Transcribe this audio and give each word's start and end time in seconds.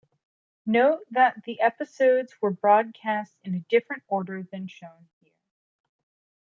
Note 0.65 1.05
that 1.11 1.43
the 1.43 1.59
episodes 1.61 2.33
were 2.41 2.49
broadcast 2.49 3.37
in 3.43 3.53
a 3.53 3.59
different 3.69 4.01
order 4.07 4.41
than 4.41 4.67
shown 4.67 5.07
here. 5.19 5.31